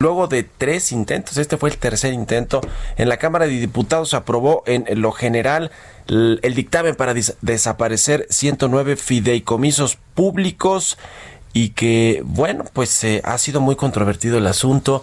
[0.00, 2.62] Luego de tres intentos, este fue el tercer intento,
[2.96, 5.70] en la Cámara de Diputados aprobó en lo general
[6.06, 10.96] el, el dictamen para desaparecer 109 fideicomisos públicos
[11.52, 15.02] y que, bueno, pues eh, ha sido muy controvertido el asunto.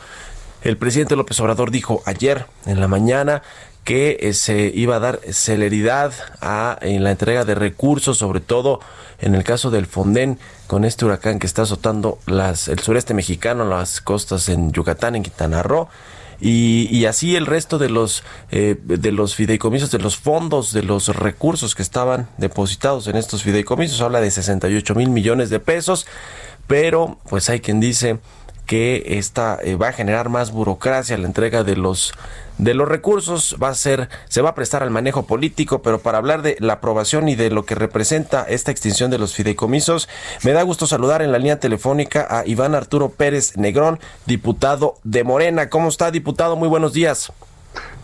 [0.63, 3.44] El presidente López Obrador dijo ayer en la mañana
[3.87, 8.81] que eh, se iba a dar celeridad a, en la entrega de recursos, sobre todo
[9.21, 13.63] en el caso del Fonden, con este huracán que está azotando las, el sureste mexicano,
[13.63, 15.87] las costas en Yucatán, en Quintana Roo.
[16.41, 21.07] Y, así el resto de los eh, de los fideicomisos, de los fondos, de los
[21.07, 26.07] recursos que estaban depositados en estos fideicomisos, habla de 68 mil millones de pesos,
[26.67, 28.19] pero pues hay quien dice
[28.66, 32.13] que esta eh, va a generar más burocracia la entrega de los
[32.58, 36.17] de los recursos va a ser se va a prestar al manejo político, pero para
[36.17, 40.09] hablar de la aprobación y de lo que representa esta extinción de los fideicomisos,
[40.44, 45.23] me da gusto saludar en la línea telefónica a Iván Arturo Pérez Negrón, diputado de
[45.23, 45.69] Morena.
[45.69, 46.55] ¿Cómo está, diputado?
[46.55, 47.31] Muy buenos días.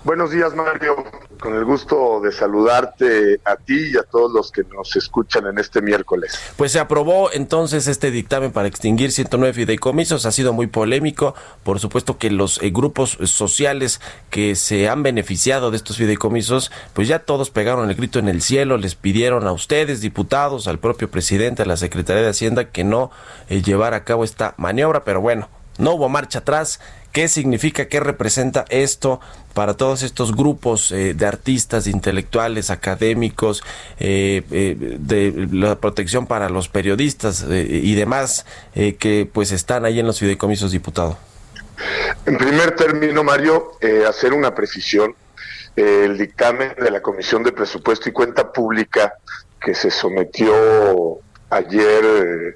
[0.04, 0.96] Buenos días, Mario.
[1.44, 5.60] Con el gusto de saludarte a ti y a todos los que nos escuchan en
[5.60, 6.40] este miércoles.
[6.56, 10.26] Pues se aprobó entonces este dictamen para extinguir 109 fideicomisos.
[10.26, 11.36] Ha sido muy polémico.
[11.64, 14.00] Por supuesto que los eh, grupos sociales
[14.30, 18.42] que se han beneficiado de estos fideicomisos, pues ya todos pegaron el grito en el
[18.42, 18.78] cielo.
[18.78, 23.12] Les pidieron a ustedes, diputados, al propio presidente, a la Secretaría de Hacienda, que no
[23.50, 25.04] eh, llevara a cabo esta maniobra.
[25.04, 26.80] Pero bueno, no hubo marcha atrás.
[27.12, 29.20] ¿Qué significa, qué representa esto
[29.54, 33.64] para todos estos grupos eh, de artistas, intelectuales, académicos,
[34.00, 40.08] eh, eh, de la protección para los periodistas y demás que pues están ahí en
[40.08, 41.18] los fideicomisos, diputado?
[42.26, 43.74] En primer término, Mario,
[44.08, 45.16] hacer una precisión.
[45.76, 49.14] el dictamen de la Comisión de Presupuesto y Cuenta Pública
[49.60, 52.56] que se sometió ayer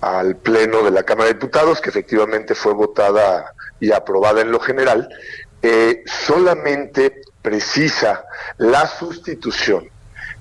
[0.00, 4.60] al Pleno de la Cámara de Diputados, que efectivamente fue votada y aprobada en lo
[4.60, 5.08] general,
[5.62, 8.24] eh, solamente precisa
[8.58, 9.88] la sustitución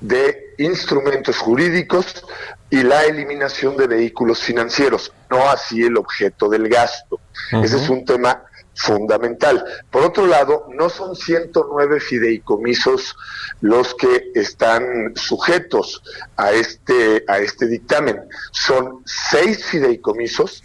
[0.02, 2.26] de instrumentos jurídicos
[2.70, 7.20] y la eliminación de vehículos financieros, no así el objeto del gasto.
[7.64, 8.44] Ese es un tema
[8.76, 9.64] fundamental.
[9.90, 13.16] Por otro lado, no son 109 fideicomisos
[13.62, 16.04] los que están sujetos
[16.36, 18.22] a este, a este dictamen,
[18.52, 20.64] son seis fideicomisos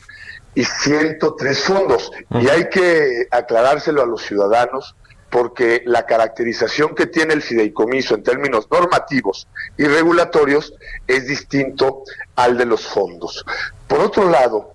[0.54, 2.10] y 103 fondos.
[2.31, 4.97] Y hay que aclarárselo a los ciudadanos
[5.31, 9.47] porque la caracterización que tiene el fideicomiso en términos normativos
[9.78, 10.75] y regulatorios
[11.06, 12.03] es distinto
[12.34, 13.44] al de los fondos.
[13.87, 14.75] Por otro lado,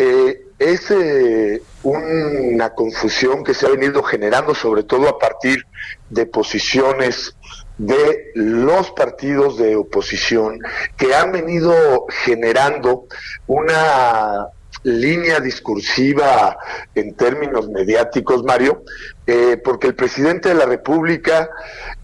[0.00, 5.64] eh, es eh, una confusión que se ha venido generando sobre todo a partir
[6.08, 7.34] de posiciones
[7.78, 10.60] de los partidos de oposición
[10.96, 13.06] que han venido generando
[13.48, 14.46] una
[14.84, 16.56] línea discursiva
[16.94, 18.84] en términos mediáticos, Mario,
[19.26, 21.50] eh, porque el presidente de la República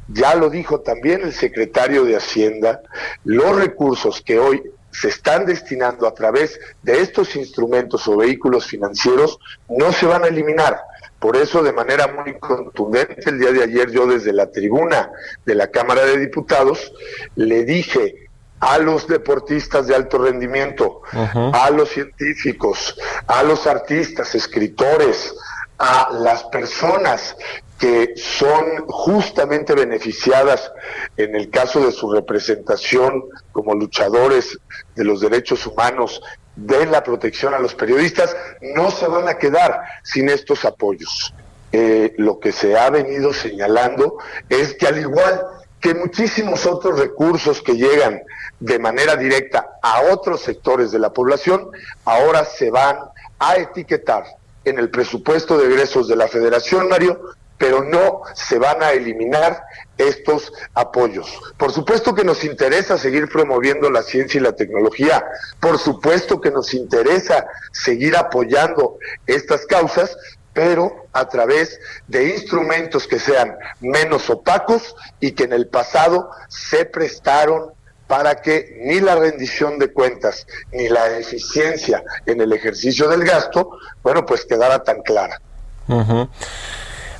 [0.08, 2.82] ya lo dijo también el secretario de Hacienda,
[3.22, 9.38] los recursos que hoy se están destinando a través de estos instrumentos o vehículos financieros
[9.68, 10.80] no se van a eliminar.
[11.18, 15.10] Por eso, de manera muy contundente, el día de ayer yo desde la tribuna
[15.44, 16.92] de la Cámara de Diputados
[17.34, 18.28] le dije
[18.60, 25.34] a los deportistas de alto rendimiento, a los científicos, a los artistas, escritores,
[25.78, 27.36] a las personas
[27.78, 30.72] que son justamente beneficiadas
[31.16, 34.58] en el caso de su representación como luchadores
[34.94, 36.22] de los derechos humanos,
[36.56, 38.36] de la protección a los periodistas,
[38.76, 41.34] no se van a quedar sin estos apoyos.
[41.72, 44.18] Eh, lo que se ha venido señalando
[44.48, 45.42] es que al igual
[45.80, 48.22] que muchísimos otros recursos que llegan
[48.60, 51.68] de manera directa a otros sectores de la población,
[52.04, 52.98] ahora se van
[53.38, 54.24] a etiquetar
[54.64, 57.20] en el presupuesto de egresos de la Federación, Mario,
[57.64, 59.64] pero no se van a eliminar
[59.96, 61.26] estos apoyos.
[61.56, 65.24] Por supuesto que nos interesa seguir promoviendo la ciencia y la tecnología,
[65.60, 70.14] por supuesto que nos interesa seguir apoyando estas causas,
[70.52, 76.84] pero a través de instrumentos que sean menos opacos y que en el pasado se
[76.84, 77.72] prestaron
[78.06, 83.70] para que ni la rendición de cuentas ni la eficiencia en el ejercicio del gasto,
[84.02, 85.40] bueno, pues quedara tan clara.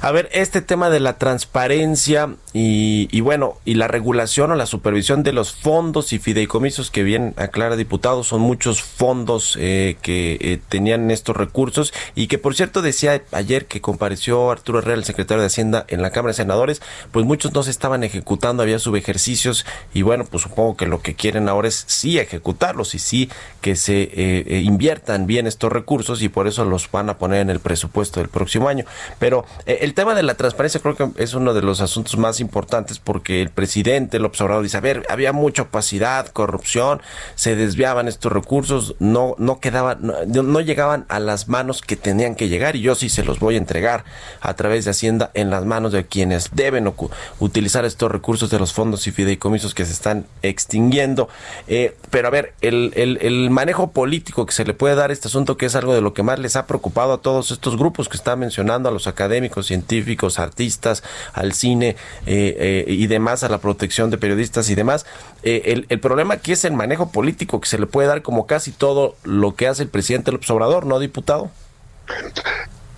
[0.05, 5.23] A ver, este tema de la transparencia y, bueno, y la regulación o la supervisión
[5.23, 10.61] de los fondos y fideicomisos que bien aclara diputado, son muchos fondos eh, que eh,
[10.69, 15.41] tenían estos recursos y que por cierto decía ayer que compareció Arturo Herrera, el secretario
[15.41, 19.65] de Hacienda en la Cámara de Senadores, pues muchos no se estaban ejecutando, había subejercicios
[19.95, 23.31] y bueno, pues supongo que lo que quieren ahora es sí ejecutarlos y sí
[23.63, 27.49] que se eh, inviertan bien estos recursos y por eso los van a poner en
[27.49, 28.85] el presupuesto del próximo año.
[29.19, 32.99] Pero el tema de la transparencia creo que es uno de los asuntos más importantes
[32.99, 37.01] porque el presidente, el observador dice, a ver, había mucha opacidad, corrupción,
[37.35, 42.49] se desviaban estos recursos, no, no quedaban, no, llegaban a las manos que tenían que
[42.49, 44.05] llegar y yo sí se los voy a entregar
[44.41, 46.93] a través de Hacienda en las manos de quienes deben
[47.39, 51.29] utilizar estos recursos de los fondos y fideicomisos que se están extinguiendo.
[51.67, 55.13] Eh, pero a ver, el, el, el manejo político que se le puede dar a
[55.13, 57.77] este asunto, que es algo de lo que más les ha preocupado a todos estos
[57.77, 63.07] grupos que está mencionando, a los académicos, y científicos, artistas, al cine eh, eh, y
[63.09, 65.05] demás, a la protección de periodistas y demás.
[65.43, 68.71] Eh, el, problema aquí es el manejo político que se le puede dar como casi
[68.71, 71.51] todo lo que hace el presidente López Obrador, ¿no, diputado?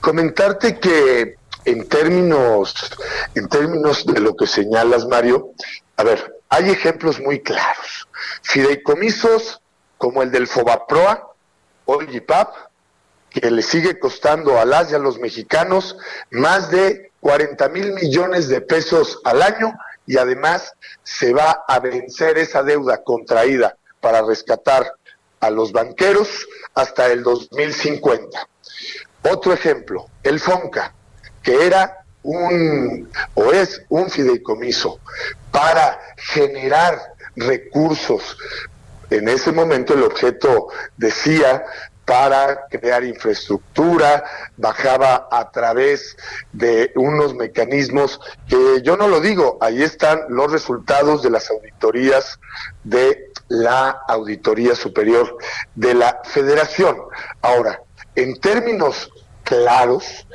[0.00, 2.74] Comentarte que en términos,
[3.34, 5.52] en términos de lo que señalas, Mario,
[5.96, 8.06] a ver, hay ejemplos muy claros.
[8.42, 9.62] Fideicomisos
[9.96, 11.32] como el del Fobaproa,
[11.86, 12.48] OIPAP,
[13.40, 15.98] que le sigue costando a las y a los mexicanos
[16.30, 20.72] más de 40 mil millones de pesos al año y además
[21.02, 24.90] se va a vencer esa deuda contraída para rescatar
[25.40, 28.48] a los banqueros hasta el 2050.
[29.30, 30.94] Otro ejemplo, el FONCA,
[31.42, 34.98] que era un o es un fideicomiso
[35.50, 36.98] para generar
[37.36, 38.38] recursos.
[39.10, 41.64] En ese momento el objeto decía
[42.06, 44.24] para crear infraestructura,
[44.56, 46.16] bajaba a través
[46.52, 52.38] de unos mecanismos que yo no lo digo, ahí están los resultados de las auditorías
[52.84, 55.36] de la Auditoría Superior
[55.74, 56.96] de la Federación.
[57.42, 57.82] Ahora,
[58.14, 59.10] en términos
[59.42, 60.26] claros,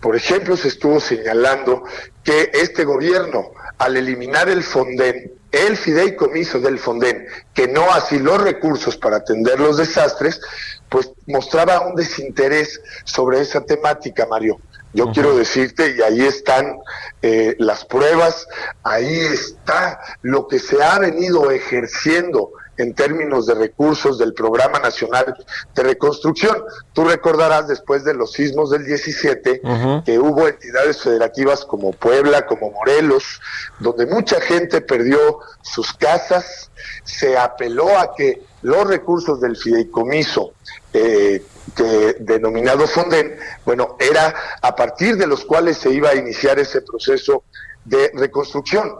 [0.00, 1.82] por ejemplo, se estuvo señalando
[2.22, 8.40] que este gobierno, al eliminar el Fonden, el fideicomiso del Fonden, que no así los
[8.40, 10.40] recursos para atender los desastres,
[10.88, 14.58] pues mostraba un desinterés sobre esa temática, Mario.
[14.92, 16.78] Yo quiero decirte, y ahí están
[17.20, 18.48] eh, las pruebas,
[18.82, 25.36] ahí está lo que se ha venido ejerciendo en términos de recursos del Programa Nacional
[25.74, 26.62] de Reconstrucción.
[26.92, 29.60] Tú recordarás después de los sismos del 17
[30.04, 33.40] que hubo entidades federativas como Puebla, como Morelos,
[33.78, 36.70] donde mucha gente perdió sus casas,
[37.04, 40.52] se apeló a que los recursos del fideicomiso
[40.92, 41.42] eh,
[41.74, 46.80] que, denominado Fonden, bueno, era a partir de los cuales se iba a iniciar ese
[46.82, 47.44] proceso
[47.84, 48.96] de reconstrucción.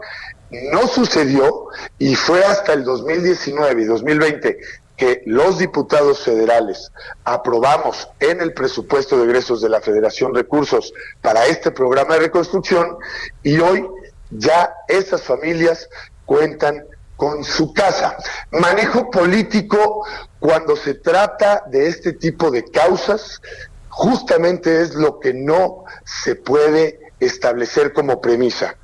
[0.49, 1.67] No sucedió
[1.97, 4.57] y fue hasta el 2019 y 2020
[4.95, 6.91] que los diputados federales
[7.23, 10.91] aprobamos en el presupuesto de egresos de la Federación recursos
[11.21, 12.97] para este programa de reconstrucción
[13.43, 13.87] y hoy
[14.31, 15.87] ya esas familias
[16.25, 16.83] cuentan
[17.17, 18.15] con su casa.
[18.51, 20.05] Manejo político
[20.39, 23.41] cuando se trata de este tipo de causas,
[23.89, 28.75] justamente es lo que no se puede establecer como premisa.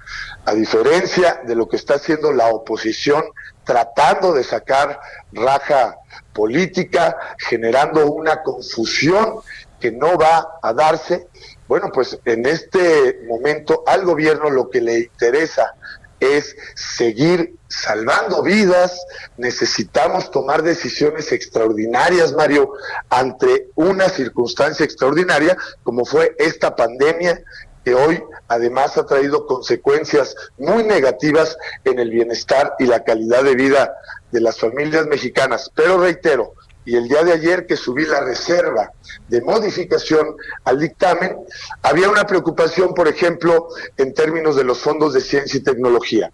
[0.45, 3.23] A diferencia de lo que está haciendo la oposición,
[3.63, 4.99] tratando de sacar
[5.31, 5.97] raja
[6.33, 9.35] política, generando una confusión
[9.79, 11.27] que no va a darse,
[11.67, 15.75] bueno, pues en este momento al gobierno lo que le interesa
[16.19, 19.05] es seguir salvando vidas,
[19.37, 22.73] necesitamos tomar decisiones extraordinarias, Mario,
[23.09, 27.41] ante una circunstancia extraordinaria como fue esta pandemia
[27.83, 33.55] que hoy además ha traído consecuencias muy negativas en el bienestar y la calidad de
[33.55, 33.93] vida
[34.31, 35.69] de las familias mexicanas.
[35.75, 36.53] Pero reitero,
[36.85, 38.91] y el día de ayer que subí la reserva
[39.27, 41.37] de modificación al dictamen,
[41.81, 46.31] había una preocupación, por ejemplo, en términos de los fondos de ciencia y tecnología.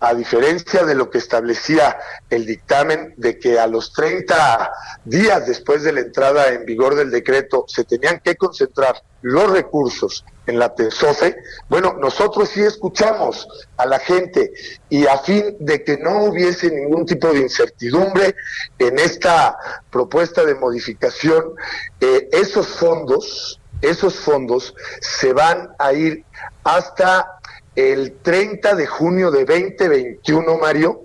[0.00, 1.98] A, diferencia de lo que establecía
[2.30, 4.72] el dictamen de que a los 30
[5.04, 10.24] días después de la entrada en vigor del decreto se tenían que concentrar los recursos
[10.46, 11.36] en la TESOFE,
[11.68, 14.52] bueno, nosotros sí escuchamos a la gente
[14.88, 18.36] y a fin de que no hubiese ningún tipo de incertidumbre
[18.78, 19.56] en esta
[19.90, 21.54] propuesta de modificación,
[22.00, 26.24] eh, esos fondos, esos fondos se van a ir
[26.62, 27.35] hasta
[27.76, 31.02] el 30 de junio de 2021, Mario,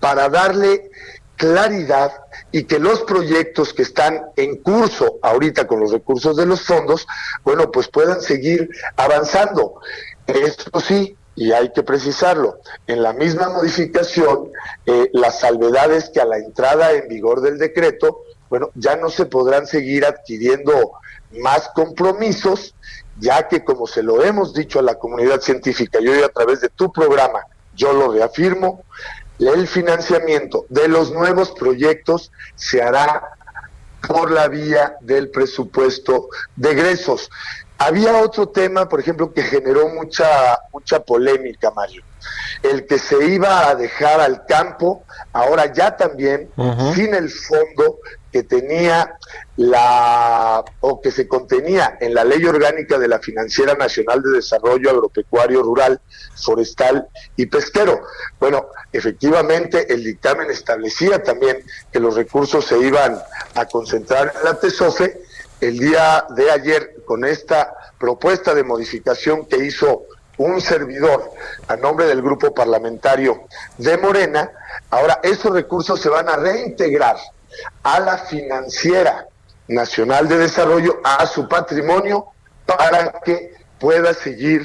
[0.00, 0.90] para darle
[1.36, 2.12] claridad
[2.50, 7.06] y que los proyectos que están en curso ahorita con los recursos de los fondos,
[7.44, 9.74] bueno, pues puedan seguir avanzando.
[10.26, 14.50] Esto sí, y hay que precisarlo, en la misma modificación,
[14.86, 19.26] eh, las salvedades que a la entrada en vigor del decreto, bueno, ya no se
[19.26, 20.92] podrán seguir adquiriendo
[21.32, 22.74] más compromisos,
[23.18, 26.60] ya que como se lo hemos dicho a la comunidad científica y hoy a través
[26.60, 27.40] de tu programa,
[27.74, 28.84] yo lo reafirmo,
[29.38, 33.22] el financiamiento de los nuevos proyectos se hará
[34.06, 37.30] por la vía del presupuesto de egresos.
[37.78, 42.02] Había otro tema, por ejemplo, que generó mucha mucha polémica, Mario.
[42.62, 46.48] El que se iba a dejar al campo, ahora ya también,
[46.94, 47.98] sin el fondo
[48.36, 49.16] que tenía
[49.56, 54.90] la o que se contenía en la Ley Orgánica de la Financiera Nacional de Desarrollo
[54.90, 55.98] Agropecuario Rural,
[56.34, 58.02] Forestal y Pesquero.
[58.38, 63.18] Bueno, efectivamente el dictamen establecía también que los recursos se iban
[63.54, 65.22] a concentrar en la TESOFE.
[65.62, 70.02] El día de ayer, con esta propuesta de modificación que hizo
[70.36, 71.32] un servidor
[71.68, 73.46] a nombre del grupo parlamentario
[73.78, 74.50] de Morena,
[74.90, 77.16] ahora esos recursos se van a reintegrar
[77.82, 79.26] a la financiera
[79.68, 82.26] nacional de desarrollo, a su patrimonio,
[82.64, 84.62] para que pueda seguir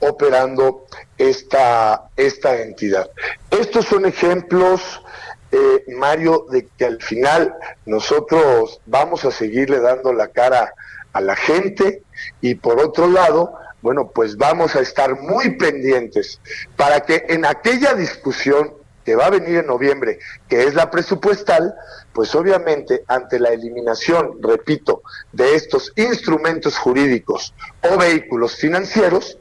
[0.00, 0.86] operando
[1.18, 3.10] esta, esta entidad.
[3.50, 5.02] Estos son ejemplos,
[5.50, 7.54] eh, Mario, de que al final
[7.86, 10.74] nosotros vamos a seguirle dando la cara
[11.12, 12.02] a la gente
[12.40, 16.40] y por otro lado, bueno, pues vamos a estar muy pendientes
[16.76, 20.18] para que en aquella discusión que va a venir en noviembre,
[20.48, 21.74] que es la presupuestal,
[22.12, 29.38] pues obviamente ante la eliminación, repito, de estos instrumentos jurídicos o vehículos financieros,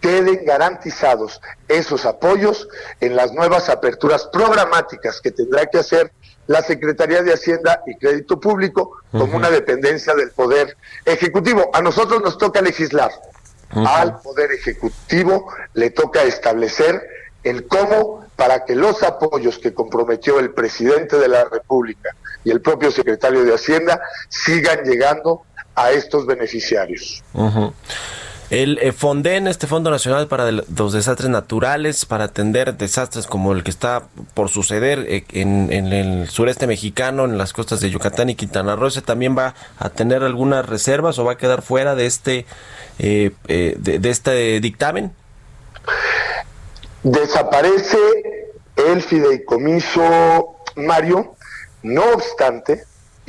[0.00, 2.68] queden garantizados esos apoyos
[3.00, 6.12] en las nuevas aperturas programáticas que tendrá que hacer
[6.46, 11.70] la Secretaría de Hacienda y Crédito Público como una dependencia del Poder Ejecutivo.
[11.72, 13.10] A nosotros nos toca legislar,
[13.70, 17.02] al Poder Ejecutivo le toca establecer
[17.44, 22.60] el cómo para que los apoyos que comprometió el presidente de la República y el
[22.60, 25.42] propio secretario de Hacienda sigan llegando
[25.74, 27.22] a estos beneficiarios.
[28.50, 33.62] El eh, FONDEN, este Fondo Nacional para los Desastres Naturales, para atender desastres como el
[33.62, 38.34] que está por suceder eh, en, el sureste mexicano, en las costas de Yucatán y
[38.34, 42.46] Quintana Roo, también va a tener algunas reservas o va a quedar fuera de este,
[42.98, 45.12] eh, de este dictamen?
[47.04, 47.98] Desaparece
[48.76, 51.36] el fideicomiso Mario,
[51.82, 52.84] no obstante,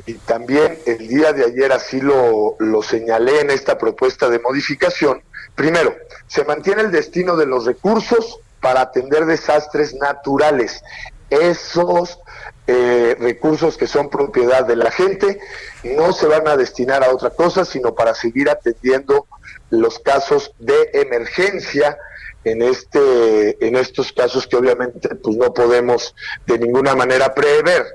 [0.06, 5.22] y también el día de ayer así lo, lo señalé en esta propuesta de modificación,
[5.56, 5.94] primero,
[6.28, 10.82] se mantiene el destino de los recursos para atender desastres naturales.
[11.30, 12.20] Esos
[12.68, 15.40] eh, recursos que son propiedad de la gente
[15.84, 19.28] no se van a destinar a otra cosa, sino para seguir atendiendo
[19.70, 21.98] los casos de emergencia
[22.46, 27.86] en este en estos casos que obviamente pues no podemos de ninguna manera prever.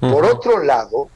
[0.00, 1.08] Por otro lado,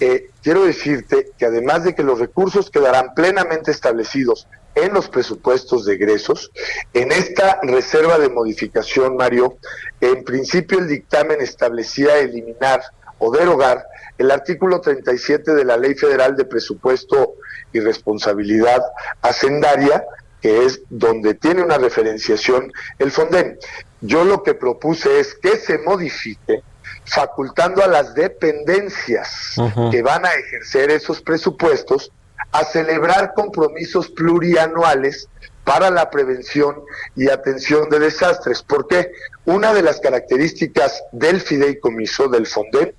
[0.00, 5.84] eh, quiero decirte que además de que los recursos quedarán plenamente establecidos en los presupuestos
[5.84, 6.50] de egresos,
[6.92, 9.58] en esta reserva de modificación, Mario,
[10.00, 12.82] en principio el dictamen establecía eliminar
[13.18, 13.86] o derogar
[14.18, 17.34] el artículo 37 de la Ley Federal de Presupuesto
[17.72, 18.82] y Responsabilidad
[19.22, 20.04] Hacendaria,
[20.44, 23.58] que es donde tiene una referenciación el FONDEN.
[24.02, 26.62] Yo lo que propuse es que se modifique
[27.06, 29.54] facultando a las dependencias
[29.90, 32.12] que van a ejercer esos presupuestos
[32.52, 35.30] a celebrar compromisos plurianuales
[35.64, 36.82] para la prevención
[37.16, 38.62] y atención de desastres.
[38.62, 39.12] Porque
[39.46, 42.94] una de las características del fideicomiso, del FONDEN,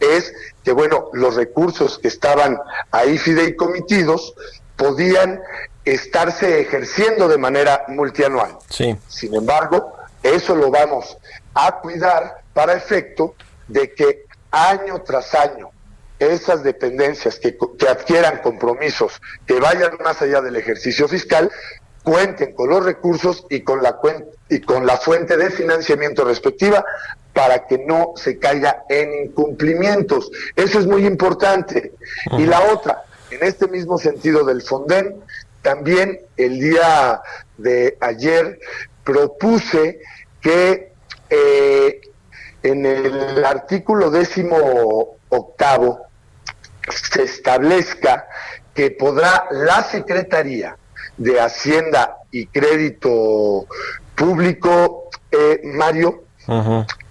[0.00, 2.58] es que, bueno, los recursos que estaban
[2.90, 4.34] ahí fideicomitidos
[4.76, 5.40] podían
[5.92, 8.56] estarse ejerciendo de manera multianual.
[8.68, 8.96] Sí.
[9.08, 9.92] Sin embargo,
[10.22, 11.16] eso lo vamos
[11.54, 13.34] a cuidar para efecto
[13.66, 15.70] de que año tras año
[16.18, 21.48] esas dependencias que, que adquieran compromisos que vayan más allá del ejercicio fiscal
[22.02, 23.98] cuenten con los recursos y con la
[24.48, 26.84] y con la fuente de financiamiento respectiva
[27.34, 30.30] para que no se caiga en incumplimientos.
[30.56, 31.92] Eso es muy importante.
[32.32, 35.22] Y la otra, en este mismo sentido del Fonden,
[35.68, 37.20] también el día
[37.58, 38.58] de ayer
[39.04, 40.00] propuse
[40.40, 40.92] que
[41.28, 42.00] eh,
[42.62, 46.06] en el artículo décimo octavo
[46.88, 48.26] se establezca
[48.74, 50.74] que podrá la Secretaría
[51.18, 53.66] de Hacienda y Crédito
[54.14, 56.24] Público, eh, Mario,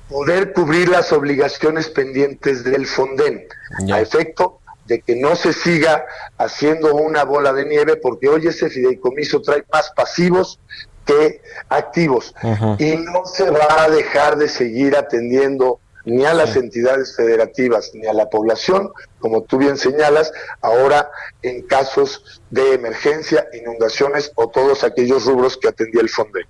[0.10, 3.46] poder cubrir las obligaciones pendientes del Fonden,
[3.94, 6.06] a efecto de que no se siga
[6.38, 10.60] haciendo una bola de nieve, porque hoy ese fideicomiso trae más pasivos
[11.06, 12.34] que activos.
[12.80, 18.08] Y no se va a dejar de seguir atendiendo ni a las entidades federativas ni
[18.08, 21.12] a la población, como tú bien señalas, ahora
[21.42, 26.46] en casos de emergencia, inundaciones o todos aquellos rubros que atendía el FONDE.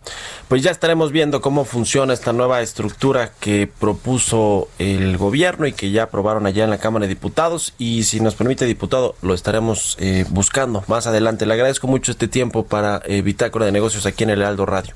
[0.47, 5.89] Pues ya estaremos viendo cómo funciona esta nueva estructura que propuso el gobierno y que
[5.89, 9.97] ya aprobaron allá en la Cámara de Diputados y si nos permite diputado lo estaremos
[9.99, 11.47] eh, buscando más adelante.
[11.47, 14.93] Le agradezco mucho este tiempo para eh, Bitácora de Negocios aquí en el Aldo Radio.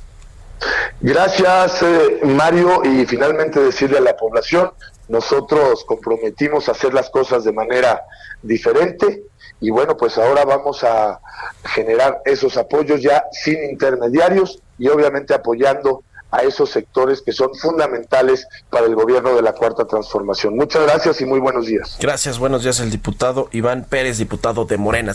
[0.99, 2.81] Gracias, eh, Mario.
[2.83, 4.71] Y finalmente decirle a la población,
[5.07, 8.01] nosotros comprometimos a hacer las cosas de manera
[8.41, 9.23] diferente
[9.59, 11.19] y bueno, pues ahora vamos a
[11.63, 18.47] generar esos apoyos ya sin intermediarios y obviamente apoyando a esos sectores que son fundamentales
[18.69, 20.55] para el gobierno de la Cuarta Transformación.
[20.55, 21.97] Muchas gracias y muy buenos días.
[21.99, 25.13] Gracias, buenos días el diputado Iván Pérez, diputado de Morena.